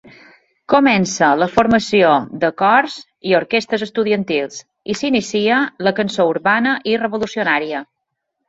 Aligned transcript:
Comença 0.73 1.27
la 1.41 1.47
formació 1.57 2.13
de 2.43 2.49
cors 2.61 2.95
i 3.33 3.37
orquestres 3.41 3.85
estudiantils, 3.87 4.59
i 4.95 4.99
s'inicia 5.03 5.61
la 5.89 5.95
cançó 6.01 6.27
urbana 6.35 6.75
i 6.95 7.01
revolucionària. 7.07 7.85